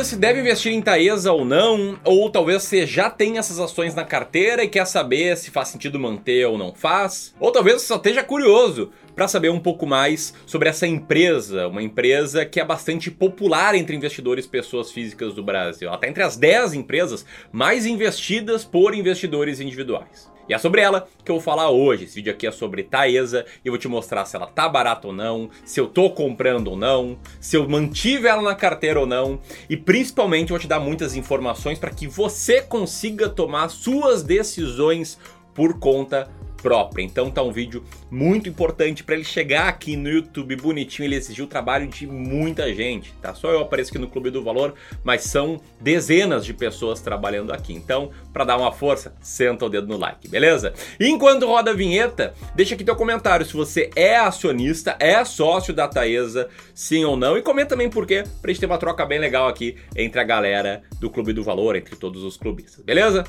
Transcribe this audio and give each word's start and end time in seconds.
dúvida 0.00 0.04
se 0.04 0.16
deve 0.16 0.40
investir 0.40 0.72
em 0.72 0.80
Taesa 0.80 1.32
ou 1.32 1.44
não, 1.44 1.98
ou 2.04 2.30
talvez 2.30 2.62
você 2.62 2.86
já 2.86 3.10
tem 3.10 3.38
essas 3.38 3.58
ações 3.58 3.94
na 3.94 4.04
carteira 4.04 4.64
e 4.64 4.68
quer 4.68 4.86
saber 4.86 5.36
se 5.36 5.50
faz 5.50 5.68
sentido 5.68 5.98
manter 5.98 6.46
ou 6.46 6.56
não 6.56 6.72
faz, 6.72 7.34
ou 7.38 7.52
talvez 7.52 7.82
você 7.82 7.88
só 7.88 7.96
esteja 7.96 8.22
curioso 8.22 8.90
para 9.14 9.28
saber 9.28 9.50
um 9.50 9.60
pouco 9.60 9.86
mais 9.86 10.32
sobre 10.46 10.68
essa 10.68 10.86
empresa, 10.86 11.68
uma 11.68 11.82
empresa 11.82 12.46
que 12.46 12.58
é 12.58 12.64
bastante 12.64 13.10
popular 13.10 13.74
entre 13.74 13.94
investidores 13.94 14.46
pessoas 14.46 14.90
físicas 14.90 15.34
do 15.34 15.42
Brasil. 15.42 15.88
Ela 15.88 15.96
está 15.96 16.08
entre 16.08 16.22
as 16.22 16.36
10 16.36 16.74
empresas 16.74 17.26
mais 17.52 17.84
investidas 17.84 18.64
por 18.64 18.94
investidores 18.94 19.60
individuais. 19.60 20.29
E 20.50 20.52
é 20.52 20.58
sobre 20.58 20.80
ela 20.80 21.06
que 21.24 21.30
eu 21.30 21.36
vou 21.36 21.42
falar 21.42 21.70
hoje. 21.70 22.06
Esse 22.06 22.16
vídeo 22.16 22.32
aqui 22.32 22.44
é 22.44 22.50
sobre 22.50 22.82
Taesa 22.82 23.46
e 23.64 23.68
eu 23.68 23.72
vou 23.72 23.78
te 23.78 23.86
mostrar 23.86 24.24
se 24.24 24.34
ela 24.34 24.48
tá 24.48 24.68
barata 24.68 25.06
ou 25.06 25.12
não, 25.12 25.48
se 25.64 25.78
eu 25.78 25.86
tô 25.86 26.10
comprando 26.10 26.72
ou 26.72 26.76
não, 26.76 27.16
se 27.40 27.56
eu 27.56 27.68
mantive 27.68 28.26
ela 28.26 28.42
na 28.42 28.56
carteira 28.56 28.98
ou 28.98 29.06
não, 29.06 29.38
e 29.68 29.76
principalmente 29.76 30.50
eu 30.50 30.56
vou 30.56 30.58
te 30.58 30.66
dar 30.66 30.80
muitas 30.80 31.14
informações 31.14 31.78
para 31.78 31.92
que 31.92 32.08
você 32.08 32.60
consiga 32.60 33.28
tomar 33.28 33.68
suas 33.68 34.24
decisões 34.24 35.20
por 35.54 35.78
conta 35.78 36.28
própria. 36.62 37.02
Então 37.02 37.30
tá 37.30 37.42
um 37.42 37.52
vídeo 37.52 37.84
muito 38.10 38.48
importante 38.48 39.02
para 39.02 39.14
ele 39.14 39.24
chegar 39.24 39.68
aqui 39.68 39.96
no 39.96 40.08
YouTube 40.08 40.56
bonitinho, 40.56 41.06
ele 41.06 41.16
exigiu 41.16 41.44
o 41.44 41.48
trabalho 41.48 41.86
de 41.86 42.06
muita 42.06 42.72
gente, 42.74 43.12
tá? 43.20 43.34
Só 43.34 43.50
eu 43.50 43.60
apareço 43.60 43.90
aqui 43.90 43.98
no 43.98 44.08
Clube 44.08 44.30
do 44.30 44.42
Valor, 44.42 44.74
mas 45.02 45.22
são 45.22 45.60
dezenas 45.80 46.44
de 46.44 46.52
pessoas 46.52 47.00
trabalhando 47.00 47.52
aqui. 47.52 47.72
Então, 47.72 48.10
para 48.32 48.44
dar 48.44 48.56
uma 48.56 48.72
força, 48.72 49.14
senta 49.20 49.64
o 49.64 49.68
dedo 49.68 49.86
no 49.86 49.96
like, 49.96 50.28
beleza? 50.28 50.72
Enquanto 50.98 51.46
roda 51.46 51.70
a 51.70 51.74
vinheta, 51.74 52.34
deixa 52.54 52.74
aqui 52.74 52.84
teu 52.84 52.96
comentário 52.96 53.46
se 53.46 53.54
você 53.54 53.90
é 53.96 54.16
acionista, 54.16 54.96
é 54.98 55.24
sócio 55.24 55.72
da 55.72 55.88
Taesa, 55.88 56.48
sim 56.74 57.04
ou 57.04 57.16
não, 57.16 57.36
e 57.36 57.42
comenta 57.42 57.70
também 57.70 57.88
por 57.88 58.06
quê, 58.06 58.24
pra 58.42 58.50
gente 58.50 58.60
ter 58.60 58.66
uma 58.66 58.78
troca 58.78 59.06
bem 59.06 59.18
legal 59.18 59.46
aqui 59.46 59.76
entre 59.96 60.20
a 60.20 60.24
galera 60.24 60.82
do 60.98 61.08
Clube 61.08 61.32
do 61.32 61.42
Valor, 61.42 61.76
entre 61.76 61.96
todos 61.96 62.24
os 62.24 62.36
clubistas, 62.36 62.84
beleza? 62.84 63.24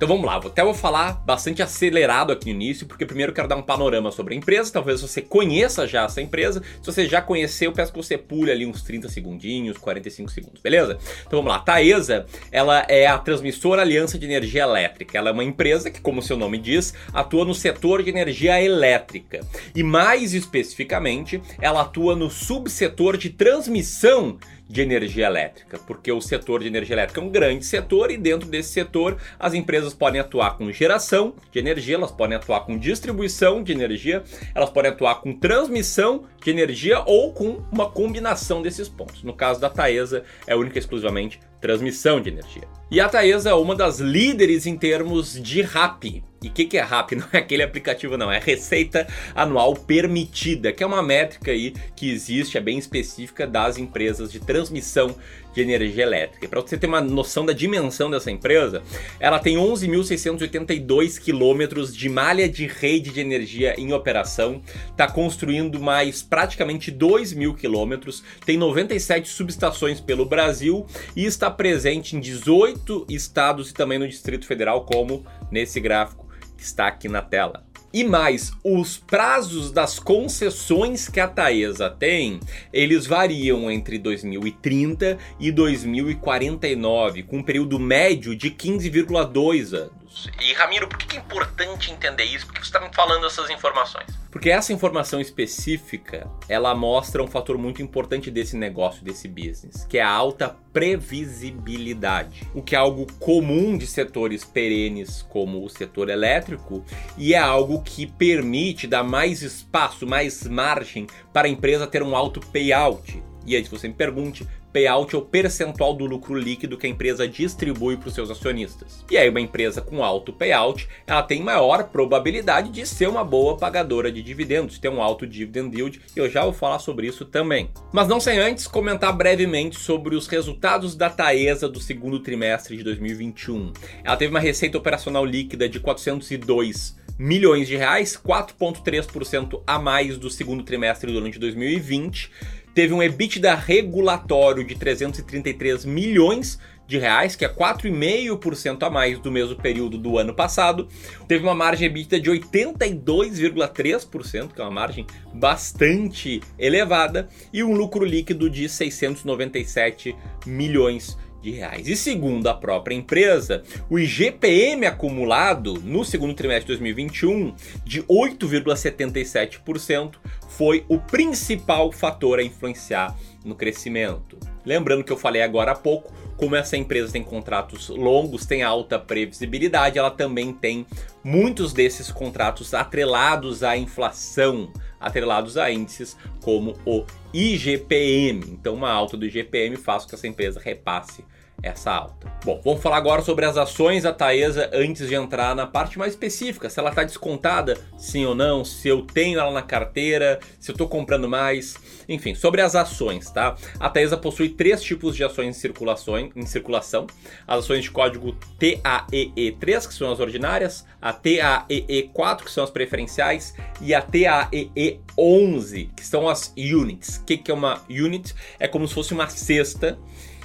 Então 0.00 0.08
vamos 0.08 0.24
lá, 0.24 0.36
até 0.36 0.64
vou 0.64 0.72
falar 0.72 1.22
bastante 1.26 1.62
acelerado 1.62 2.32
aqui 2.32 2.46
no 2.46 2.52
início, 2.52 2.86
porque 2.86 3.04
primeiro 3.04 3.32
eu 3.32 3.34
quero 3.34 3.46
dar 3.46 3.56
um 3.56 3.62
panorama 3.62 4.10
sobre 4.10 4.32
a 4.32 4.36
empresa, 4.38 4.72
talvez 4.72 5.02
você 5.02 5.20
conheça 5.20 5.86
já 5.86 6.06
essa 6.06 6.22
empresa, 6.22 6.62
se 6.80 6.86
você 6.86 7.06
já 7.06 7.20
conheceu, 7.20 7.70
peço 7.70 7.92
que 7.92 7.98
você 7.98 8.16
pule 8.16 8.50
ali 8.50 8.64
uns 8.64 8.80
30 8.80 9.10
segundinhos, 9.10 9.76
45 9.76 10.30
segundos, 10.30 10.62
beleza? 10.62 10.96
Então 11.26 11.40
vamos 11.40 11.52
lá, 11.52 11.58
Taesa, 11.58 12.24
ela 12.50 12.86
é 12.88 13.06
a 13.06 13.18
transmissora 13.18 13.82
Aliança 13.82 14.18
de 14.18 14.24
Energia 14.24 14.62
Elétrica, 14.62 15.18
ela 15.18 15.28
é 15.28 15.32
uma 15.34 15.44
empresa 15.44 15.90
que, 15.90 16.00
como 16.00 16.22
seu 16.22 16.38
nome 16.38 16.56
diz, 16.56 16.94
atua 17.12 17.44
no 17.44 17.54
setor 17.54 18.02
de 18.02 18.08
energia 18.08 18.58
elétrica, 18.58 19.40
e 19.76 19.82
mais 19.82 20.32
especificamente, 20.32 21.42
ela 21.60 21.82
atua 21.82 22.16
no 22.16 22.30
subsetor 22.30 23.18
de 23.18 23.28
transmissão 23.28 24.38
de 24.70 24.80
energia 24.80 25.26
elétrica, 25.26 25.78
porque 25.84 26.12
o 26.12 26.20
setor 26.20 26.60
de 26.60 26.68
energia 26.68 26.94
elétrica 26.94 27.20
é 27.20 27.24
um 27.24 27.28
grande 27.28 27.66
setor 27.66 28.10
e 28.12 28.16
dentro 28.16 28.48
desse 28.48 28.72
setor 28.72 29.16
as 29.36 29.52
empresas 29.52 29.89
podem 29.92 30.20
atuar 30.20 30.56
com 30.56 30.70
geração 30.72 31.34
de 31.50 31.58
energia, 31.58 31.96
elas 31.96 32.10
podem 32.10 32.36
atuar 32.36 32.60
com 32.60 32.78
distribuição 32.78 33.62
de 33.62 33.72
energia, 33.72 34.22
elas 34.54 34.70
podem 34.70 34.90
atuar 34.90 35.16
com 35.16 35.32
transmissão 35.32 36.24
de 36.42 36.50
energia 36.50 37.02
ou 37.06 37.32
com 37.32 37.62
uma 37.70 37.90
combinação 37.90 38.62
desses 38.62 38.88
pontos. 38.88 39.22
No 39.22 39.34
caso 39.34 39.60
da 39.60 39.70
Taesa 39.70 40.24
é 40.46 40.54
única 40.54 40.78
e 40.78 40.80
exclusivamente 40.80 41.40
transmissão 41.60 42.20
de 42.20 42.30
energia. 42.30 42.68
E 42.90 43.00
a 43.00 43.08
Taesa 43.08 43.50
é 43.50 43.54
uma 43.54 43.76
das 43.76 44.00
líderes 44.00 44.66
em 44.66 44.76
termos 44.76 45.40
de 45.40 45.62
RAP, 45.62 46.22
e 46.42 46.48
o 46.48 46.50
que, 46.50 46.64
que 46.64 46.78
é 46.78 46.80
RAP? 46.80 47.12
Não 47.20 47.28
é 47.32 47.38
aquele 47.38 47.62
aplicativo, 47.62 48.16
não. 48.16 48.32
É 48.32 48.38
receita 48.38 49.06
anual 49.34 49.74
permitida, 49.74 50.72
que 50.72 50.82
é 50.82 50.86
uma 50.86 51.02
métrica 51.02 51.50
aí 51.50 51.74
que 51.94 52.10
existe, 52.10 52.56
é 52.56 52.60
bem 52.60 52.78
específica 52.78 53.46
das 53.46 53.76
empresas 53.76 54.32
de 54.32 54.40
transmissão 54.40 55.14
de 55.52 55.60
energia 55.60 56.04
elétrica. 56.04 56.48
Para 56.48 56.60
você 56.60 56.78
ter 56.78 56.86
uma 56.86 57.00
noção 57.00 57.44
da 57.44 57.52
dimensão 57.52 58.08
dessa 58.08 58.30
empresa, 58.30 58.82
ela 59.18 59.38
tem 59.38 59.56
11.682 59.56 61.18
quilômetros 61.20 61.94
de 61.94 62.08
malha 62.08 62.48
de 62.48 62.66
rede 62.66 63.10
de 63.10 63.20
energia 63.20 63.74
em 63.76 63.92
operação, 63.92 64.62
está 64.90 65.08
construindo 65.08 65.80
mais 65.80 66.22
praticamente 66.22 66.90
2 66.90 67.32
mil 67.32 67.52
quilômetros, 67.54 68.22
tem 68.46 68.56
97 68.56 69.28
subestações 69.28 70.00
pelo 70.00 70.24
Brasil 70.24 70.86
e 71.16 71.24
está 71.24 71.49
presente 71.50 72.16
em 72.16 72.20
18 72.20 73.06
estados 73.08 73.70
e 73.70 73.74
também 73.74 73.98
no 73.98 74.08
Distrito 74.08 74.46
Federal, 74.46 74.84
como 74.84 75.24
nesse 75.50 75.80
gráfico 75.80 76.28
que 76.56 76.62
está 76.62 76.88
aqui 76.88 77.08
na 77.08 77.22
tela. 77.22 77.64
E 77.92 78.04
mais, 78.04 78.52
os 78.62 78.98
prazos 78.98 79.72
das 79.72 79.98
concessões 79.98 81.08
que 81.08 81.18
a 81.18 81.26
Taesa 81.26 81.90
tem, 81.90 82.38
eles 82.72 83.04
variam 83.04 83.68
entre 83.68 83.98
2030 83.98 85.18
e 85.40 85.50
2049, 85.50 87.24
com 87.24 87.38
um 87.38 87.42
período 87.42 87.80
médio 87.80 88.36
de 88.36 88.48
15,2 88.48 89.72
anos. 89.76 90.30
E 90.40 90.52
Ramiro, 90.52 90.86
por 90.86 90.98
que 90.98 91.16
é 91.16 91.18
importante 91.18 91.90
entender 91.90 92.24
isso? 92.24 92.46
Por 92.46 92.54
que 92.54 92.60
você 92.60 92.66
está 92.66 92.80
me 92.80 92.94
falando 92.94 93.26
essas 93.26 93.50
informações? 93.50 94.19
Porque 94.30 94.48
essa 94.48 94.72
informação 94.72 95.20
específica, 95.20 96.30
ela 96.48 96.74
mostra 96.74 97.22
um 97.22 97.26
fator 97.26 97.58
muito 97.58 97.82
importante 97.82 98.30
desse 98.30 98.56
negócio, 98.56 99.04
desse 99.04 99.26
business, 99.26 99.84
que 99.88 99.98
é 99.98 100.02
a 100.02 100.10
alta 100.10 100.56
previsibilidade. 100.72 102.46
O 102.54 102.62
que 102.62 102.76
é 102.76 102.78
algo 102.78 103.06
comum 103.18 103.76
de 103.76 103.86
setores 103.86 104.44
perenes 104.44 105.22
como 105.22 105.64
o 105.64 105.68
setor 105.68 106.08
elétrico 106.08 106.84
e 107.18 107.34
é 107.34 107.38
algo 107.38 107.82
que 107.82 108.06
permite 108.06 108.86
dar 108.86 109.02
mais 109.02 109.42
espaço, 109.42 110.06
mais 110.06 110.46
margem 110.46 111.06
para 111.32 111.48
a 111.48 111.50
empresa 111.50 111.86
ter 111.86 112.02
um 112.02 112.14
alto 112.14 112.40
payout. 112.40 113.20
E 113.46 113.56
aí, 113.56 113.64
se 113.64 113.70
você 113.70 113.88
me 113.88 113.94
pergunte, 113.94 114.46
payout 114.72 115.14
é 115.14 115.18
o 115.18 115.22
percentual 115.22 115.94
do 115.94 116.06
lucro 116.06 116.34
líquido 116.34 116.76
que 116.76 116.86
a 116.86 116.90
empresa 116.90 117.28
distribui 117.28 117.96
para 117.96 118.08
os 118.08 118.14
seus 118.14 118.30
acionistas. 118.30 119.04
E 119.10 119.16
aí 119.16 119.28
uma 119.28 119.40
empresa 119.40 119.80
com 119.80 120.02
alto 120.02 120.32
payout, 120.32 120.88
ela 121.06 121.22
tem 121.22 121.42
maior 121.42 121.84
probabilidade 121.84 122.70
de 122.70 122.86
ser 122.86 123.08
uma 123.08 123.24
boa 123.24 123.56
pagadora 123.56 124.10
de 124.10 124.22
dividendos, 124.22 124.78
ter 124.78 124.88
um 124.88 125.02
alto 125.02 125.26
dividend 125.26 125.76
yield, 125.76 126.00
e 126.14 126.18
eu 126.18 126.28
já 126.28 126.42
vou 126.44 126.52
falar 126.52 126.78
sobre 126.78 127.06
isso 127.06 127.24
também. 127.24 127.70
Mas 127.92 128.08
não 128.08 128.20
sem 128.20 128.38
antes 128.38 128.66
comentar 128.66 129.16
brevemente 129.16 129.78
sobre 129.78 130.14
os 130.14 130.26
resultados 130.26 130.94
da 130.94 131.10
Taesa 131.10 131.68
do 131.68 131.80
segundo 131.80 132.20
trimestre 132.20 132.76
de 132.76 132.84
2021. 132.84 133.72
Ela 134.04 134.16
teve 134.16 134.30
uma 134.30 134.40
receita 134.40 134.78
operacional 134.78 135.24
líquida 135.24 135.68
de 135.68 135.80
402 135.80 137.00
milhões 137.20 137.68
de 137.68 137.76
reais, 137.76 138.16
4,3% 138.16 139.62
a 139.66 139.78
mais 139.78 140.16
do 140.16 140.30
segundo 140.30 140.64
trimestre 140.64 141.12
de 141.12 141.38
2020 141.38 142.30
teve 142.74 142.94
um 142.94 143.02
EBITDA 143.02 143.54
regulatório 143.54 144.64
de 144.64 144.74
333 144.74 145.84
milhões 145.84 146.58
de 146.86 146.96
reais, 146.96 147.36
que 147.36 147.44
é 147.44 147.48
4,5% 147.48 148.82
a 148.82 148.90
mais 148.90 149.18
do 149.18 149.30
mesmo 149.30 149.54
período 149.54 149.98
do 149.98 150.16
ano 150.16 150.34
passado. 150.34 150.88
Teve 151.28 151.44
uma 151.44 151.54
margem 151.54 151.86
EBITDA 151.86 152.18
de 152.18 152.30
82,3%, 152.30 154.54
que 154.54 154.60
é 154.60 154.64
uma 154.64 154.70
margem 154.70 155.06
bastante 155.34 156.40
elevada, 156.58 157.28
e 157.52 157.62
um 157.62 157.74
lucro 157.74 158.02
líquido 158.04 158.48
de 158.48 158.66
697 158.66 160.16
milhões 160.46 161.18
de 161.29 161.29
reais. 161.48 161.88
E 161.88 161.96
segundo 161.96 162.48
a 162.48 162.54
própria 162.54 162.94
empresa, 162.94 163.62
o 163.88 163.98
IGPM 163.98 164.84
acumulado 164.86 165.74
no 165.74 166.04
segundo 166.04 166.34
trimestre 166.34 166.66
de 166.66 166.72
2021 166.78 167.54
de 167.84 168.02
8,77% 168.02 170.16
foi 170.48 170.84
o 170.88 170.98
principal 170.98 171.92
fator 171.92 172.40
a 172.40 172.42
influenciar 172.42 173.16
no 173.44 173.54
crescimento. 173.54 174.36
Lembrando 174.64 175.04
que 175.04 175.12
eu 175.12 175.16
falei 175.16 175.42
agora 175.42 175.70
há 175.72 175.76
pouco, 175.76 176.12
como 176.40 176.56
essa 176.56 176.74
empresa 176.74 177.12
tem 177.12 177.22
contratos 177.22 177.90
longos, 177.90 178.46
tem 178.46 178.62
alta 178.62 178.98
previsibilidade, 178.98 179.98
ela 179.98 180.10
também 180.10 180.54
tem 180.54 180.86
muitos 181.22 181.74
desses 181.74 182.10
contratos 182.10 182.72
atrelados 182.72 183.62
à 183.62 183.76
inflação, 183.76 184.72
atrelados 184.98 185.58
a 185.58 185.70
índices 185.70 186.16
como 186.40 186.78
o 186.86 187.04
IGPM. 187.34 188.52
Então, 188.52 188.74
uma 188.74 188.90
alta 188.90 189.18
do 189.18 189.26
IGPM 189.26 189.76
faz 189.76 190.04
com 190.04 190.08
que 190.08 190.14
essa 190.14 190.26
empresa 190.26 190.58
repasse 190.58 191.22
essa 191.62 191.90
alta. 191.90 192.30
Bom, 192.44 192.60
vamos 192.64 192.82
falar 192.82 192.96
agora 192.96 193.22
sobre 193.22 193.44
as 193.44 193.56
ações 193.56 194.04
da 194.04 194.12
Taesa 194.12 194.70
antes 194.72 195.08
de 195.08 195.14
entrar 195.14 195.54
na 195.54 195.66
parte 195.66 195.98
mais 195.98 196.12
específica, 196.12 196.70
se 196.70 196.78
ela 196.78 196.90
está 196.90 197.04
descontada, 197.04 197.76
sim 197.98 198.24
ou 198.24 198.34
não, 198.34 198.64
se 198.64 198.88
eu 198.88 199.02
tenho 199.02 199.38
ela 199.38 199.52
na 199.52 199.62
carteira, 199.62 200.40
se 200.58 200.70
eu 200.70 200.72
estou 200.72 200.88
comprando 200.88 201.28
mais, 201.28 201.76
enfim, 202.08 202.34
sobre 202.34 202.62
as 202.62 202.74
ações, 202.74 203.30
tá? 203.30 203.56
A 203.78 203.90
Taesa 203.90 204.16
possui 204.16 204.48
três 204.48 204.82
tipos 204.82 205.14
de 205.14 205.22
ações 205.22 205.48
em 205.48 205.52
circulação, 205.52 206.18
em 206.18 206.46
circulação, 206.46 207.06
as 207.46 207.58
ações 207.60 207.84
de 207.84 207.90
código 207.90 208.34
TAEE3, 208.58 209.86
que 209.86 209.94
são 209.94 210.10
as 210.10 210.18
ordinárias, 210.18 210.86
a 211.00 211.12
TAEE4, 211.12 212.44
que 212.44 212.50
são 212.50 212.64
as 212.64 212.70
preferenciais, 212.70 213.54
e 213.80 213.94
a 213.94 214.02
TAEE11, 214.02 215.90
que 215.94 216.06
são 216.06 216.28
as 216.28 216.54
units. 216.56 217.16
O 217.18 217.24
que, 217.24 217.36
que 217.36 217.50
é 217.50 217.54
uma 217.54 217.82
unit? 217.88 218.34
É 218.58 218.66
como 218.66 218.88
se 218.88 218.94
fosse 218.94 219.12
uma 219.12 219.28
cesta 219.28 219.98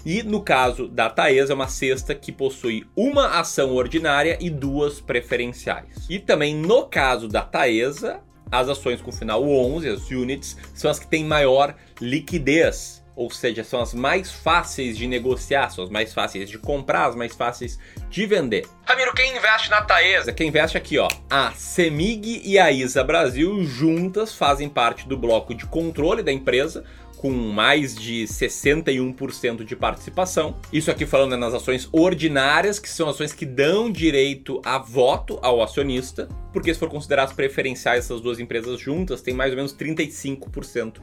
E 0.05 0.21
no 0.21 0.41
caso 0.41 0.87
da 0.87 1.09
Taesa, 1.09 1.53
é 1.53 1.55
uma 1.55 1.67
cesta 1.67 2.13
que 2.13 2.31
possui 2.31 2.85
uma 2.95 3.39
ação 3.39 3.73
ordinária 3.73 4.37
e 4.39 4.51
duas 4.51 5.01
preferenciais. 5.01 6.05
E 6.07 6.19
também 6.19 6.55
no 6.55 6.85
caso 6.85 7.27
da 7.27 7.41
Taesa, 7.41 8.21
as 8.51 8.69
ações 8.69 9.01
com 9.01 9.11
final 9.11 9.43
11, 9.43 9.89
as 9.89 10.11
units, 10.11 10.55
são 10.75 10.91
as 10.91 10.99
que 10.99 11.07
têm 11.07 11.25
maior 11.25 11.75
liquidez. 11.99 13.03
Ou 13.15 13.31
seja, 13.31 13.63
são 13.63 13.79
as 13.79 13.93
mais 13.93 14.29
fáceis 14.29 14.97
de 14.97 15.07
negociar, 15.07 15.69
são 15.69 15.85
as 15.85 15.89
mais 15.89 16.13
fáceis 16.13 16.49
de 16.49 16.59
comprar, 16.59 17.07
as 17.07 17.15
mais 17.15 17.33
fáceis 17.33 17.79
de 18.09 18.25
vender. 18.25 18.67
Ramiro, 18.85 19.13
quem 19.13 19.37
investe 19.37 19.71
na 19.71 19.81
Taesa? 19.81 20.33
Quem 20.33 20.49
investe 20.49 20.77
aqui, 20.77 20.97
ó. 20.99 21.07
A 21.29 21.51
Semig 21.53 22.41
e 22.43 22.59
a 22.59 22.69
Isa 22.71 23.05
Brasil 23.05 23.63
juntas 23.63 24.35
fazem 24.35 24.67
parte 24.67 25.07
do 25.07 25.17
bloco 25.17 25.55
de 25.55 25.65
controle 25.65 26.21
da 26.21 26.31
empresa, 26.31 26.83
com 27.15 27.31
mais 27.31 27.95
de 27.95 28.25
61% 28.25 29.63
de 29.63 29.75
participação. 29.75 30.57
Isso 30.71 30.91
aqui 30.91 31.05
falando 31.05 31.35
nas 31.37 31.53
ações 31.53 31.87
ordinárias, 31.91 32.77
que 32.77 32.89
são 32.89 33.09
ações 33.09 33.33
que 33.33 33.45
dão 33.45 33.91
direito 33.91 34.61
a 34.63 34.77
voto 34.77 35.39
ao 35.41 35.63
acionista, 35.63 36.27
porque 36.51 36.73
se 36.73 36.79
for 36.79 36.89
considerar 36.89 37.23
as 37.23 37.33
preferenciais 37.33 38.05
essas 38.05 38.21
duas 38.21 38.39
empresas 38.39 38.79
juntas, 38.79 39.21
tem 39.21 39.33
mais 39.33 39.51
ou 39.51 39.57
menos 39.57 39.73
35% 39.73 40.99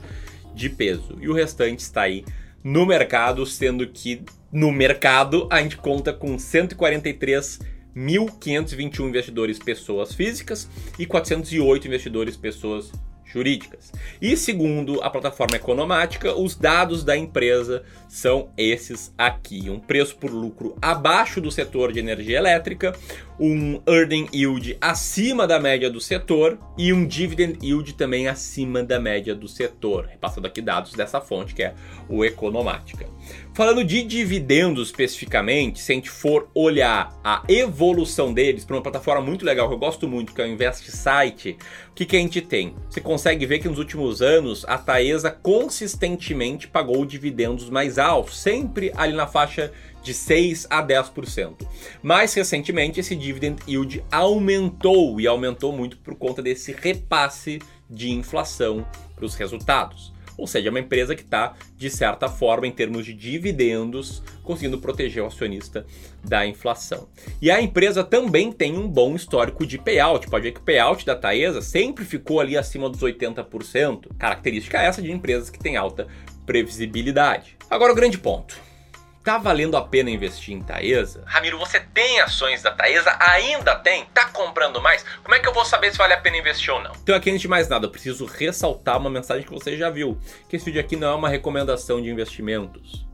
de 0.55 0.69
peso. 0.69 1.17
E 1.21 1.29
o 1.29 1.33
restante 1.33 1.81
está 1.81 2.03
aí 2.03 2.25
no 2.63 2.87
mercado, 2.87 3.45
sendo 3.45 3.89
que 3.89 4.23
no 4.53 4.71
mercado 4.71 5.49
a 5.51 5.61
gente 5.61 5.77
conta 5.77 6.13
com 6.13 6.37
143.521 6.37 9.09
investidores 9.09 9.59
pessoas 9.59 10.15
físicas 10.15 10.69
e 10.99 11.07
408 11.07 11.89
investidores 11.89 12.37
pessoas 12.37 12.93
jurídicas. 13.33 13.93
E 14.21 14.37
segundo 14.37 15.03
a 15.03 15.09
plataforma 15.09 15.57
Economática, 15.57 16.35
os 16.35 16.55
dados 16.55 17.03
da 17.03 17.17
empresa 17.17 17.83
são 18.09 18.51
esses 18.57 19.13
aqui: 19.17 19.71
um 19.71 19.81
preço 19.81 20.17
por 20.17 20.31
lucro 20.31 20.77
abaixo 20.81 21.41
do 21.41 21.51
setor 21.51 21.93
de 21.93 21.99
energia 21.99 22.39
elétrica, 22.39 22.95
um 23.41 23.81
earning 23.89 24.29
yield 24.33 24.77
acima 24.81 25.47
da 25.47 25.59
média 25.59 25.91
do 25.91 26.01
setor 26.01 26.59
e 26.77 26.93
um 26.93 27.07
dividend 27.07 27.59
yield 27.63 27.95
também 27.95 28.29
acima 28.29 28.83
da 28.83 29.01
média 29.01 29.35
do 29.35 29.49
setor. 29.49 30.07
Repassando 30.07 30.47
aqui 30.47 30.61
dados 30.61 30.93
dessa 30.93 31.21
fonte 31.21 31.55
que 31.55 31.63
é 31.63 31.75
o 32.09 32.25
Economática. 32.25 33.07
Falando 33.55 33.85
de 33.85 34.03
dividendos 34.03 34.89
especificamente, 34.89 35.79
se 35.79 35.93
a 35.93 35.95
gente 35.95 36.09
for 36.09 36.49
olhar 36.55 37.15
a 37.23 37.43
evolução 37.47 38.33
deles 38.33 38.65
para 38.65 38.77
uma 38.77 38.83
plataforma 38.83 39.21
muito 39.21 39.45
legal 39.45 39.69
que 39.69 39.75
eu 39.75 39.79
gosto 39.79 40.09
muito, 40.09 40.33
que 40.33 40.41
é 40.41 40.47
o 40.47 40.49
Invest 40.49 40.91
Site, 40.91 41.59
o 41.91 41.93
que, 41.95 42.07
que 42.07 42.17
a 42.17 42.19
gente 42.19 42.41
tem? 42.41 42.75
Você 42.89 42.99
consegue 42.99 43.45
ver 43.45 43.59
que 43.59 43.69
nos 43.69 43.79
últimos 43.79 44.23
anos 44.23 44.65
a 44.67 44.79
Taesa 44.79 45.31
consistentemente 45.31 46.67
pagou 46.67 47.05
dividendos 47.05 47.69
mais 47.69 47.99
altos, 47.99 48.41
sempre 48.41 48.91
ali 48.97 49.13
na 49.13 49.27
faixa 49.27 49.71
de 50.03 50.15
6 50.15 50.69
a 50.71 50.83
10%. 50.83 51.53
Mais 52.03 52.33
recentemente, 52.33 53.01
esse 53.01 53.15
dividend 53.15 53.61
yield 53.69 54.03
aumentou 54.11 55.21
e 55.21 55.27
aumentou 55.27 55.73
muito 55.73 55.99
por 55.99 56.15
conta 56.15 56.41
desse 56.41 56.73
repasse 56.73 57.59
de 57.89 58.11
inflação 58.13 58.87
para 59.15 59.27
os 59.27 59.35
resultados. 59.35 60.11
Ou 60.43 60.49
seja, 60.49 60.67
é 60.67 60.71
uma 60.71 60.81
empresa 60.81 61.15
que 61.15 61.23
está, 61.23 61.55
de 61.77 61.89
certa 61.89 62.29
forma, 62.29 62.67
em 62.67 62.73
termos 62.73 63.07
de 63.07 63.15
dividendos, 63.15 64.25
conseguindo 64.43 64.77
proteger 64.77 65.23
o 65.23 65.27
acionista 65.27 65.87
da 66.25 66.45
inflação. 66.45 67.07
E 67.41 67.49
a 67.49 67.63
empresa 67.63 68.03
também 68.03 68.51
tem 68.51 68.77
um 68.77 68.89
bom 68.89 69.15
histórico 69.15 69.65
de 69.65 69.79
payout. 69.79 70.29
Pode 70.29 70.43
ver 70.43 70.51
que 70.51 70.59
o 70.59 70.65
payout 70.65 71.07
da 71.07 71.15
Taesa 71.15 71.63
sempre 71.63 72.05
ficou 72.05 72.41
ali 72.41 72.57
acima 72.57 72.91
dos 72.91 73.01
80%. 73.01 74.09
Característica 74.19 74.83
essa 74.83 75.01
de 75.01 75.13
empresas 75.13 75.49
que 75.49 75.61
têm 75.61 75.77
alta 75.77 76.09
previsibilidade. 76.45 77.57
Agora 77.71 77.93
o 77.93 77.95
grande 77.95 78.19
ponto. 78.19 78.72
Tá 79.23 79.39
valendo 79.39 79.77
a 79.77 79.83
pena 79.83 80.11
investir 80.11 80.53
em 80.53 80.61
Taesa? 80.61 81.23
Ramiro, 81.27 81.57
você 81.57 81.79
tem 81.79 82.21
ações 82.21 82.61
da 82.61 82.73
Taesa? 82.73 83.17
Ainda 83.21 83.77
tem? 83.77 84.05
Tá 84.07 84.25
comprando 84.27 84.81
mais? 84.83 85.05
Como 85.23 85.33
é 85.33 85.39
que 85.39 85.47
eu 85.47 85.55
vou 85.55 85.65
saber 85.65 85.93
se 85.93 85.99
vale 85.99 86.13
a 86.13 86.17
pena 86.21 86.39
investir 86.39 86.75
ou 86.75 86.83
não? 86.83 86.91
Então 87.01 87.15
aqui, 87.15 87.31
antes 87.31 87.43
de 87.43 87.47
mais 87.47 87.69
nada, 87.69 87.87
eu 87.87 87.91
preciso 87.91 88.27
ressaltar 88.27 88.99
uma 88.99 89.09
mensagem 89.09 89.45
que 89.47 89.53
você 89.53 89.77
já 89.77 89.91
viu. 89.91 90.19
Que 90.49 90.57
esse 90.57 90.65
vídeo 90.65 90.81
aqui 90.81 90.97
não 90.97 91.13
é 91.13 91.15
uma 91.15 91.29
recomendação 91.29 92.03
de 92.03 92.11
investimentos. 92.11 93.07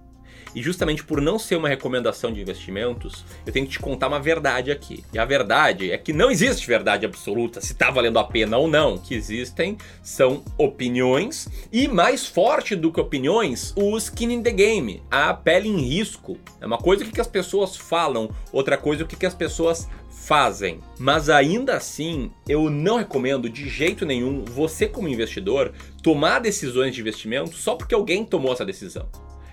E 0.55 0.63
justamente 0.63 1.05
por 1.05 1.21
não 1.21 1.39
ser 1.39 1.57
uma 1.57 1.69
recomendação 1.69 2.33
de 2.33 2.41
investimentos, 2.41 3.25
eu 3.47 3.53
tenho 3.53 3.67
que 3.67 3.73
te 3.73 3.79
contar 3.79 4.09
uma 4.09 4.21
verdade 4.21 4.71
aqui. 4.71 5.05
E 5.13 5.19
a 5.19 5.25
verdade 5.25 5.91
é 5.91 5.99
que 5.99 6.13
não 6.13 6.31
existe 6.31 6.67
verdade 6.67 7.07
absoluta 7.07 7.61
se 7.61 7.73
está 7.73 7.91
valendo 7.91 8.19
a 8.19 8.25
pena 8.25 8.57
ou 8.59 8.69
não. 8.69 8.95
O 8.95 8.99
que 8.99 9.15
existem 9.15 9.77
são 10.03 10.43
opiniões 10.57 11.49
e 11.73 11.89
mais 11.89 12.27
forte 12.27 12.75
do 12.75 12.93
que 12.93 13.01
opiniões, 13.01 13.73
o 13.77 13.97
skin 13.97 14.33
in 14.33 14.43
the 14.43 14.51
game, 14.51 15.03
a 15.11 15.33
pele 15.35 15.69
em 15.69 15.81
risco. 15.81 16.39
É 16.61 16.67
uma 16.67 16.79
coisa 16.79 17.05
que 17.05 17.21
as 17.21 17.29
pessoas 17.29 17.77
falam, 17.77 18.31
outra 18.53 18.77
coisa 18.77 19.05
o 19.05 19.07
que 19.07 19.27
as 19.27 19.35
pessoas 19.35 19.89
fazem. 20.11 20.81
Mas 20.99 21.31
ainda 21.31 21.77
assim, 21.77 22.31
eu 22.49 22.69
não 22.69 22.99
recomendo 22.99 23.49
de 23.49 23.69
jeito 23.69 24.05
nenhum 24.05 24.45
você 24.45 24.87
como 24.87 25.09
investidor 25.09 25.73
tomar 26.03 26.41
decisões 26.41 26.95
de 26.95 27.01
investimento 27.01 27.57
só 27.57 27.75
porque 27.75 27.95
alguém 27.95 28.25
tomou 28.25 28.53
essa 28.53 28.65
decisão. 28.65 29.09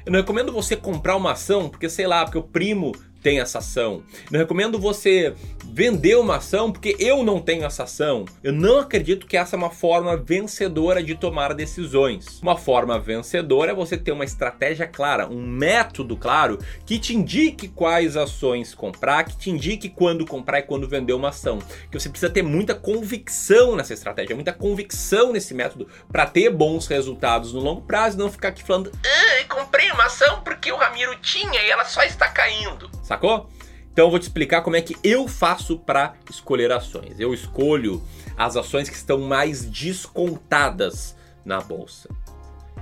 Eu 0.06 0.12
não 0.12 0.20
recomendo 0.20 0.52
você 0.52 0.76
comprar 0.76 1.16
uma 1.16 1.32
ação 1.32 1.68
porque, 1.68 1.90
sei 1.90 2.06
lá, 2.06 2.24
porque 2.24 2.38
o 2.38 2.44
primo 2.44 2.94
tem 3.26 3.40
essa 3.40 3.58
ação. 3.58 4.04
Não 4.30 4.40
recomendo 4.40 4.78
você 4.78 5.34
vender 5.74 6.16
uma 6.16 6.36
ação 6.36 6.72
porque 6.72 6.96
eu 7.00 7.24
não 7.24 7.42
tenho 7.42 7.66
essa 7.66 7.82
ação. 7.82 8.24
Eu 8.44 8.54
não 8.54 8.78
acredito 8.78 9.26
que 9.26 9.36
essa 9.36 9.56
é 9.56 9.58
uma 9.58 9.72
forma 9.72 10.16
vencedora 10.16 11.02
de 11.02 11.16
tomar 11.16 11.56
decisões. 11.56 12.40
Uma 12.40 12.56
forma 12.56 13.00
vencedora 13.00 13.72
é 13.72 13.74
você 13.74 13.98
ter 13.98 14.12
uma 14.12 14.24
estratégia 14.24 14.86
clara, 14.86 15.28
um 15.28 15.42
método 15.42 16.16
claro 16.16 16.60
que 16.86 17.00
te 17.00 17.16
indique 17.16 17.68
quais 17.68 18.16
ações 18.16 18.76
comprar, 18.76 19.24
que 19.24 19.36
te 19.36 19.50
indique 19.50 19.90
quando 19.90 20.24
comprar 20.24 20.60
e 20.60 20.64
quando 20.64 20.88
vender 20.88 21.14
uma 21.14 21.30
ação. 21.30 21.58
Que 21.90 22.00
você 22.00 22.10
precisa 22.10 22.32
ter 22.32 22.44
muita 22.44 22.76
convicção 22.76 23.76
nessa 23.76 23.96
estratégia, 23.96 24.36
muita 24.36 24.54
convicção 24.54 25.34
nesse 25.34 25.56
método 25.56 25.88
para 26.12 26.28
ter 26.28 26.52
bons 26.52 26.86
resultados 26.86 27.54
no 27.54 27.60
longo 27.60 27.82
prazo 27.82 28.18
e 28.18 28.20
não 28.20 28.32
ficar 28.32 28.50
aqui 28.50 28.64
falando, 28.64 28.92
ah, 29.04 29.25
comprei 29.66 29.92
uma 29.92 30.06
ação 30.06 30.42
porque 30.42 30.72
o 30.72 30.78
Ramiro 30.78 31.16
tinha 31.18 31.60
e 31.62 31.70
ela 31.70 31.86
só 31.86 32.04
está 32.04 32.28
caindo. 32.30 32.90
Sacou? 33.02 33.50
Então 33.92 34.06
eu 34.06 34.12
vou 34.12 34.20
te 34.20 34.24
explicar 34.24 34.62
como 34.62 34.76
é 34.76 34.82
que 34.82 34.96
eu 35.04 35.28
faço 35.28 35.80
para 35.80 36.14
escolher 36.30 36.72
ações. 36.72 37.20
Eu 37.20 37.34
escolho 37.34 38.04
as 38.38 38.56
ações 38.56 38.90
que 38.90 38.96
estão 38.96 39.20
mais 39.20 39.66
descontadas 39.66 41.16
na 41.44 41.60
bolsa. 41.62 42.10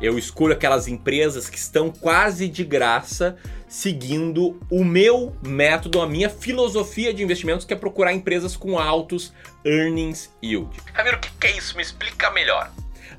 Eu 0.02 0.18
escolho 0.18 0.54
aquelas 0.54 0.88
empresas 0.88 1.50
que 1.50 1.58
estão 1.58 1.90
quase 1.90 2.50
de 2.50 2.66
graça, 2.66 3.38
seguindo 3.68 4.60
o 4.70 4.84
meu 4.84 5.34
método, 5.42 6.02
a 6.02 6.08
minha 6.08 6.30
filosofia 6.30 7.14
de 7.14 7.24
investimentos, 7.24 7.66
que 7.66 7.74
é 7.74 7.78
procurar 7.78 8.12
empresas 8.12 8.58
com 8.58 8.78
altos 8.78 9.32
earnings 9.64 10.34
yield. 10.44 10.76
Ramiro, 10.94 11.18
o 11.18 11.20
que 11.20 11.48
é 11.48 11.58
isso? 11.58 11.78
Me 11.78 11.84
explica 11.84 12.32
melhor. 12.32 12.72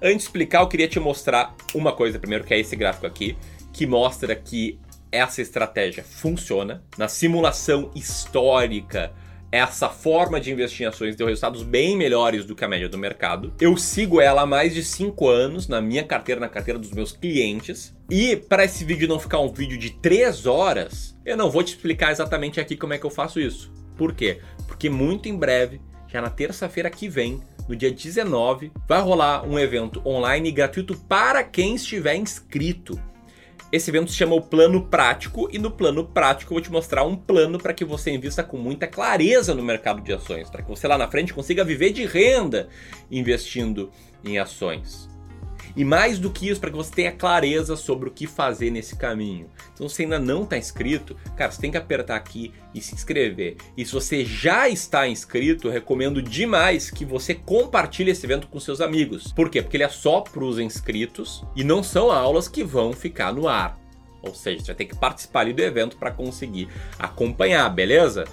Antes 0.03 0.19
de 0.19 0.23
explicar, 0.25 0.61
eu 0.61 0.69
queria 0.69 0.89
te 0.89 0.99
mostrar 1.01 1.55
uma 1.73 1.93
coisa 1.93 2.19
primeiro, 2.19 2.45
que 2.45 2.53
é 2.53 2.59
esse 2.59 2.75
gráfico 2.77 3.07
aqui, 3.07 3.39
que 3.75 3.87
mostra 3.87 4.37
que 4.37 4.79
essa 5.11 5.43
estratégia 5.43 6.03
funciona. 6.03 6.83
Na 6.97 7.09
simulação 7.09 7.91
histórica, 7.95 9.13
essa 9.51 9.89
forma 9.89 10.41
de 10.41 10.53
investir 10.53 10.87
em 10.87 10.89
ações 10.89 11.17
deu 11.17 11.27
resultados 11.27 11.63
bem 11.65 11.97
melhores 11.97 12.45
do 12.45 12.55
que 12.55 12.65
a 12.65 12.69
média 12.69 12.89
do 12.89 12.97
mercado. 12.97 13.53
Eu 13.61 13.77
sigo 13.77 14.21
ela 14.21 14.43
há 14.43 14.47
mais 14.47 14.73
de 14.73 14.83
5 14.83 15.29
anos 15.29 15.67
na 15.69 15.81
minha 15.81 16.05
carteira, 16.05 16.41
na 16.41 16.49
carteira 16.49 16.79
dos 16.79 16.93
meus 16.93 17.13
clientes. 17.13 17.95
E 18.09 18.37
para 18.37 18.65
esse 18.65 18.85
vídeo 18.85 19.09
não 19.09 19.19
ficar 19.19 19.41
um 19.41 19.53
vídeo 19.53 19.77
de 19.77 19.91
3 19.91 20.47
horas, 20.47 21.17
eu 21.25 21.37
não 21.37 21.51
vou 21.51 21.63
te 21.63 21.75
explicar 21.75 22.13
exatamente 22.13 22.61
aqui 22.61 22.77
como 22.77 22.93
é 22.93 22.99
que 22.99 23.05
eu 23.05 23.11
faço 23.11 23.41
isso. 23.41 23.73
Por 23.97 24.15
quê? 24.15 24.41
Porque 24.69 24.89
muito 24.89 25.29
em 25.29 25.37
breve, 25.37 25.81
já 26.09 26.21
na 26.21 26.31
terça-feira 26.31 26.91
que 26.91 27.09
vem, 27.09 27.41
no 27.69 27.75
dia 27.75 27.91
19, 27.91 28.71
vai 28.87 29.01
rolar 29.01 29.45
um 29.45 29.59
evento 29.59 30.01
online 30.07 30.53
gratuito 30.53 30.97
para 31.09 31.43
quem 31.43 31.75
estiver 31.75 32.15
inscrito. 32.15 33.01
Esse 33.75 33.91
evento 33.91 34.09
se 34.09 34.17
chama 34.17 34.37
o 34.37 34.41
Plano 34.41 34.87
Prático 34.87 35.49
e 35.53 35.59
no 35.59 35.69
Plano 35.69 36.07
Prático 36.07 36.53
eu 36.53 36.55
vou 36.55 36.63
te 36.63 36.71
mostrar 36.71 37.03
um 37.03 37.17
plano 37.17 37.59
para 37.59 37.75
que 37.75 37.85
você 37.85 38.13
invista 38.13 38.41
com 38.45 38.57
muita 38.57 38.87
clareza 38.87 39.53
no 39.53 39.65
mercado 39.65 40.01
de 40.01 40.13
ações, 40.13 40.49
para 40.49 40.63
que 40.63 40.69
você 40.69 40.87
lá 40.87 40.97
na 40.97 41.11
frente 41.11 41.35
consiga 41.35 41.65
viver 41.65 41.91
de 41.91 42.07
renda 42.07 42.69
investindo 43.11 43.91
em 44.25 44.39
ações. 44.39 45.13
E 45.77 45.85
mais 45.85 46.19
do 46.19 46.31
que 46.31 46.49
isso, 46.49 46.61
para 46.61 46.71
que 46.71 46.77
você 46.77 46.93
tenha 46.93 47.13
clareza 47.13 47.77
sobre 47.77 48.09
o 48.09 48.13
que 48.13 48.27
fazer 48.27 48.71
nesse 48.71 48.97
caminho. 48.97 49.49
Então, 49.73 49.89
se 49.89 50.03
ainda 50.03 50.19
não 50.19 50.45
está 50.45 50.57
inscrito, 50.57 51.17
cara, 51.37 51.51
você 51.51 51.61
tem 51.61 51.71
que 51.71 51.77
apertar 51.77 52.17
aqui 52.17 52.53
e 52.75 52.81
se 52.81 52.95
inscrever. 52.95 53.57
E 53.77 53.85
se 53.85 53.93
você 53.93 54.25
já 54.25 54.69
está 54.69 55.09
inscrito, 55.09 55.69
recomendo 55.69 56.23
demais 56.23 56.91
que 56.91 57.05
você 57.05 57.35
compartilhe 57.35 58.11
esse 58.11 58.25
evento 58.25 58.47
com 58.47 58.61
seus 58.61 58.81
amigos. 58.81 59.33
Por 59.33 59.51
quê? 59.51 59.63
Porque 59.63 59.77
ele 59.77 59.85
é 59.85 59.89
só 59.89 60.21
para 60.21 60.45
os 60.45 60.59
inscritos 60.59 61.45
e 61.57 61.65
não 61.65 61.83
são 61.83 62.11
aulas 62.11 62.49
que 62.49 62.63
vão 62.63 62.93
ficar 62.93 63.33
no 63.33 63.49
ar. 63.49 63.79
Ou 64.23 64.35
seja, 64.35 64.61
você 64.61 64.67
vai 64.69 64.77
ter 64.77 64.85
que 64.87 64.97
participar 64.97 65.41
ali 65.41 65.53
do 65.53 65.61
evento 65.61 65.97
para 65.97 66.11
conseguir 66.11 66.69
acompanhar, 66.99 67.69
beleza? 67.69 68.25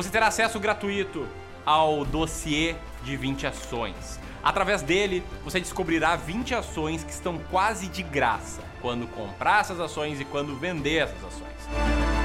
Você 0.00 0.08
terá 0.08 0.28
acesso 0.28 0.58
gratuito 0.58 1.28
ao 1.62 2.06
dossiê 2.06 2.74
de 3.04 3.18
20 3.18 3.46
ações. 3.46 4.18
Através 4.42 4.80
dele, 4.80 5.22
você 5.44 5.60
descobrirá 5.60 6.16
20 6.16 6.54
ações 6.54 7.04
que 7.04 7.12
estão 7.12 7.36
quase 7.50 7.86
de 7.86 8.02
graça 8.02 8.62
quando 8.80 9.06
comprar 9.08 9.60
essas 9.60 9.78
ações 9.78 10.18
e 10.18 10.24
quando 10.24 10.56
vender 10.56 11.02
essas 11.02 11.22
ações. 11.22 12.19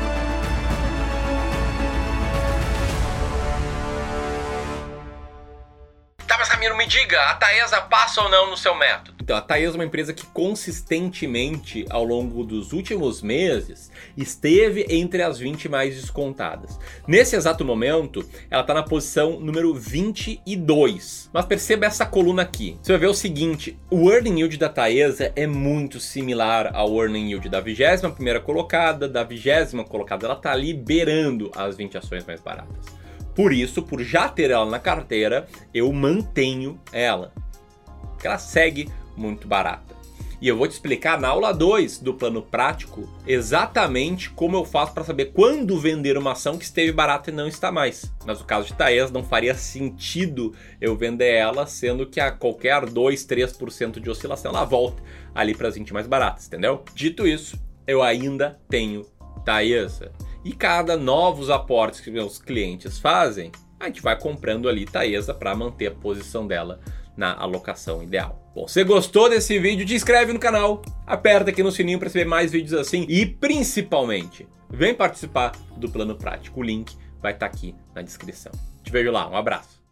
Me 6.73 6.87
diga, 6.87 7.21
a 7.29 7.35
Taesa 7.35 7.81
passa 7.81 8.21
ou 8.21 8.29
não 8.29 8.49
no 8.49 8.57
seu 8.57 8.75
método? 8.75 9.15
Então, 9.21 9.37
a 9.37 9.41
Taesa 9.41 9.75
é 9.75 9.79
uma 9.79 9.85
empresa 9.85 10.13
que 10.13 10.25
consistentemente, 10.27 11.85
ao 11.89 12.03
longo 12.03 12.43
dos 12.43 12.73
últimos 12.73 13.21
meses, 13.21 13.91
esteve 14.15 14.85
entre 14.89 15.21
as 15.21 15.39
20 15.39 15.69
mais 15.69 15.95
descontadas. 15.95 16.79
Nesse 17.07 17.35
exato 17.35 17.65
momento, 17.65 18.27
ela 18.51 18.61
está 18.61 18.73
na 18.73 18.83
posição 18.83 19.39
número 19.39 19.73
22. 19.73 21.29
Mas 21.33 21.45
perceba 21.45 21.85
essa 21.85 22.05
coluna 22.05 22.41
aqui. 22.41 22.77
Você 22.81 22.91
vai 22.91 23.01
ver 23.01 23.07
o 23.07 23.13
seguinte, 23.13 23.79
o 23.89 24.11
earning 24.11 24.39
yield 24.39 24.57
da 24.57 24.69
Taesa 24.69 25.31
é 25.35 25.47
muito 25.47 25.99
similar 25.99 26.71
ao 26.73 26.95
earning 27.01 27.29
yield 27.29 27.49
da 27.49 27.61
21ª 27.61 28.41
colocada, 28.41 29.07
da 29.07 29.23
20 29.23 29.83
colocada, 29.87 30.25
ela 30.25 30.35
está 30.35 30.51
ali 30.51 30.73
beirando 30.73 31.51
as 31.55 31.75
20 31.77 31.97
ações 31.97 32.25
mais 32.25 32.41
baratas. 32.41 33.04
Por 33.35 33.51
isso, 33.51 33.83
por 33.83 34.01
já 34.01 34.29
ter 34.29 34.49
ela 34.49 34.65
na 34.65 34.79
carteira, 34.79 35.47
eu 35.73 35.91
mantenho 35.91 36.79
ela. 36.91 37.33
Porque 38.11 38.25
ela 38.25 38.37
segue 38.37 38.89
muito 39.17 39.47
barata. 39.47 39.95
E 40.41 40.47
eu 40.47 40.57
vou 40.57 40.67
te 40.67 40.71
explicar 40.71 41.19
na 41.19 41.29
aula 41.29 41.53
2 41.53 41.99
do 41.99 42.13
plano 42.13 42.41
prático 42.41 43.09
exatamente 43.25 44.29
como 44.29 44.55
eu 44.55 44.65
faço 44.65 44.93
para 44.93 45.03
saber 45.03 45.31
quando 45.33 45.79
vender 45.79 46.17
uma 46.17 46.33
ação 46.33 46.57
que 46.57 46.65
esteve 46.65 46.91
barata 46.91 47.29
e 47.29 47.33
não 47.33 47.47
está 47.47 47.71
mais. 47.71 48.13
Mas 48.25 48.39
no 48.39 48.45
caso 48.45 48.67
de 48.67 48.73
Taes 48.73 49.11
não 49.11 49.23
faria 49.23 49.55
sentido 49.55 50.53
eu 50.79 50.95
vender 50.95 51.33
ela, 51.33 51.65
sendo 51.65 52.05
que 52.05 52.19
a 52.19 52.31
qualquer 52.31 52.85
2, 52.85 53.25
3% 53.25 53.99
de 53.99 54.09
oscilação 54.09 54.51
ela 54.51 54.65
volta 54.65 55.01
ali 55.33 55.55
para 55.55 55.67
as 55.67 55.75
20 55.75 55.93
mais 55.93 56.05
baratas, 56.05 56.47
entendeu? 56.47 56.83
Dito 56.93 57.25
isso, 57.25 57.57
eu 57.87 58.03
ainda 58.03 58.59
tenho 58.69 59.05
Taesa. 59.45 60.11
E 60.45 60.53
cada 60.53 60.95
novos 60.95 61.49
aportes 61.49 61.99
que 61.99 62.11
meus 62.11 62.37
clientes 62.37 62.99
fazem, 62.99 63.51
a 63.79 63.87
gente 63.87 63.99
vai 63.99 64.15
comprando 64.17 64.69
ali 64.69 64.85
Taesa 64.85 65.33
para 65.33 65.55
manter 65.55 65.87
a 65.87 65.91
posição 65.91 66.45
dela 66.45 66.79
na 67.17 67.33
alocação 67.33 68.03
ideal. 68.03 68.51
Bom, 68.53 68.67
se 68.67 68.83
gostou 68.83 69.27
desse 69.27 69.57
vídeo, 69.57 69.87
te 69.87 69.95
inscreve 69.95 70.31
no 70.31 70.39
canal, 70.39 70.83
aperta 71.07 71.49
aqui 71.49 71.63
no 71.63 71.71
sininho 71.71 71.97
para 71.97 72.09
receber 72.09 72.25
mais 72.25 72.51
vídeos 72.51 72.73
assim 72.79 73.07
e 73.09 73.25
principalmente, 73.25 74.47
vem 74.69 74.93
participar 74.93 75.53
do 75.77 75.89
plano 75.89 76.15
prático. 76.15 76.59
O 76.59 76.63
link 76.63 76.95
vai 77.19 77.33
estar 77.33 77.49
tá 77.49 77.55
aqui 77.55 77.73
na 77.95 78.03
descrição. 78.03 78.51
Te 78.83 78.91
vejo 78.91 79.11
lá, 79.11 79.27
um 79.27 79.35
abraço. 79.35 79.84